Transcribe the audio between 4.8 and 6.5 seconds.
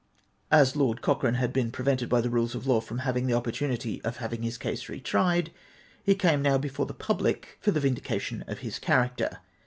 re tried, he now came